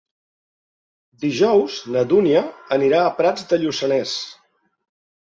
Dijous 1.25 1.77
na 1.97 2.05
Dúnia 2.15 2.43
anirà 2.81 3.05
a 3.05 3.15
Prats 3.23 3.49
de 3.55 3.63
Lluçanès. 3.63 4.21